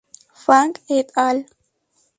Fang 0.45 0.73
"et 0.95 1.13
al. 1.27 1.45